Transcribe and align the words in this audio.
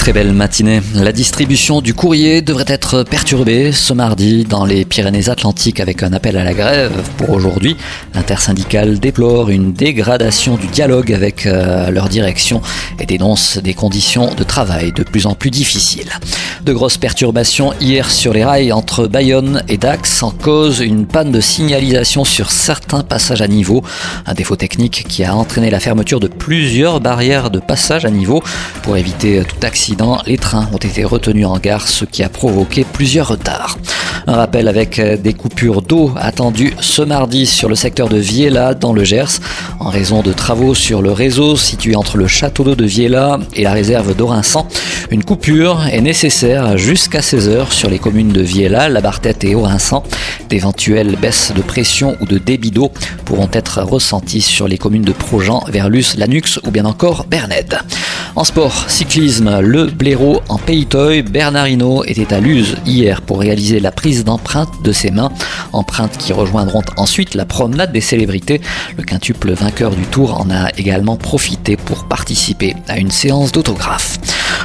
Très 0.00 0.14
belle 0.14 0.32
matinée. 0.32 0.80
La 0.94 1.12
distribution 1.12 1.82
du 1.82 1.92
courrier 1.92 2.40
devrait 2.40 2.64
être 2.68 3.02
perturbée 3.02 3.70
ce 3.70 3.92
mardi 3.92 4.44
dans 4.44 4.64
les 4.64 4.86
Pyrénées-Atlantiques 4.86 5.78
avec 5.78 6.02
un 6.02 6.14
appel 6.14 6.38
à 6.38 6.42
la 6.42 6.54
grève 6.54 7.02
pour 7.18 7.28
aujourd'hui. 7.28 7.76
L'intersyndicale 8.14 8.98
déplore 8.98 9.50
une 9.50 9.74
dégradation 9.74 10.56
du 10.56 10.68
dialogue 10.68 11.12
avec 11.12 11.44
euh, 11.44 11.90
leur 11.90 12.08
direction 12.08 12.62
et 12.98 13.04
dénonce 13.04 13.58
des 13.58 13.74
conditions 13.74 14.34
de 14.34 14.42
travail 14.42 14.92
de 14.92 15.02
plus 15.02 15.26
en 15.26 15.34
plus 15.34 15.50
difficiles. 15.50 16.10
De 16.64 16.72
grosses 16.72 16.96
perturbations 16.96 17.74
hier 17.78 18.10
sur 18.10 18.32
les 18.32 18.42
rails 18.42 18.72
entre 18.72 19.06
Bayonne 19.06 19.62
et 19.68 19.76
Dax 19.76 20.22
en 20.22 20.30
cause 20.30 20.80
une 20.80 21.04
panne 21.04 21.30
de 21.30 21.42
signalisation 21.42 22.24
sur 22.24 22.50
certains 22.50 23.02
passages 23.02 23.42
à 23.42 23.48
niveau. 23.48 23.84
Un 24.24 24.32
défaut 24.32 24.56
technique 24.56 25.04
qui 25.08 25.24
a 25.24 25.36
entraîné 25.36 25.68
la 25.68 25.78
fermeture 25.78 26.20
de 26.20 26.28
plusieurs 26.28 27.00
barrières 27.00 27.50
de 27.50 27.60
passage 27.60 28.06
à 28.06 28.10
niveau 28.10 28.42
pour 28.82 28.96
éviter 28.96 29.42
tout 29.44 29.56
accident 29.62 29.89
les 30.26 30.38
trains 30.38 30.68
ont 30.72 30.78
été 30.78 31.04
retenus 31.04 31.46
en 31.46 31.58
gare, 31.58 31.88
ce 31.88 32.04
qui 32.04 32.22
a 32.22 32.28
provoqué 32.28 32.84
plusieurs 32.84 33.28
retards. 33.28 33.78
Un 34.26 34.34
rappel 34.34 34.68
avec 34.68 34.98
euh, 34.98 35.16
des 35.16 35.32
coupures 35.32 35.82
d'eau 35.82 36.12
attendues 36.16 36.74
ce 36.80 37.02
mardi 37.02 37.46
sur 37.46 37.68
le 37.68 37.74
secteur 37.74 38.08
de 38.08 38.18
Viella 38.18 38.74
dans 38.74 38.92
le 38.92 39.02
Gers 39.02 39.40
en 39.80 39.88
raison 39.88 40.22
de 40.22 40.32
travaux 40.32 40.74
sur 40.74 41.00
le 41.02 41.10
réseau 41.10 41.56
situé 41.56 41.96
entre 41.96 42.18
le 42.18 42.26
château 42.26 42.64
d'eau 42.64 42.74
de 42.74 42.84
Viella 42.84 43.38
et 43.54 43.62
la 43.62 43.72
réserve 43.72 44.14
d'Orinçan. 44.14 44.66
Une 45.10 45.24
coupure 45.24 45.86
est 45.90 46.02
nécessaire 46.02 46.76
jusqu'à 46.76 47.20
16h 47.20 47.72
sur 47.72 47.90
les 47.90 47.98
communes 47.98 48.32
de 48.32 48.42
Viella, 48.42 48.88
La 48.88 49.00
et 49.42 49.54
Orinçan. 49.54 50.04
D'éventuelles 50.48 51.16
baisses 51.16 51.52
de 51.54 51.62
pression 51.62 52.16
ou 52.20 52.26
de 52.26 52.38
débit 52.38 52.70
d'eau 52.70 52.92
pourront 53.24 53.48
être 53.52 53.82
ressenties 53.82 54.42
sur 54.42 54.68
les 54.68 54.78
communes 54.78 55.02
de 55.02 55.12
Projan, 55.12 55.64
Verlus, 55.68 56.16
Lanux 56.16 56.60
ou 56.64 56.70
bien 56.70 56.84
encore 56.84 57.24
Bernède. 57.24 57.78
En 58.36 58.44
sport, 58.44 58.88
cyclisme, 58.88 59.60
le 59.60 59.86
blaireau 59.86 60.40
en 60.48 60.56
Pays-Toy, 60.56 61.22
Bernardino 61.22 62.04
était 62.04 62.32
à 62.32 62.40
Luz 62.40 62.76
hier 62.86 63.22
pour 63.22 63.40
réaliser 63.40 63.80
la 63.80 63.90
prise 63.90 64.24
d'empreintes 64.24 64.82
de 64.82 64.92
ses 64.92 65.10
mains, 65.10 65.32
empreintes 65.72 66.16
qui 66.16 66.32
rejoindront 66.32 66.82
ensuite 66.96 67.34
la 67.34 67.44
promenade 67.44 67.92
des 67.92 68.00
célébrités. 68.00 68.60
Le 68.96 69.02
quintuple 69.02 69.52
vainqueur 69.52 69.90
du 69.90 70.02
tour 70.02 70.40
en 70.40 70.48
a 70.50 70.70
également 70.78 71.16
profité 71.16 71.76
pour 71.76 72.04
participer 72.04 72.76
à 72.88 72.98
une 72.98 73.10
séance 73.10 73.50
d'autographes. 73.50 74.18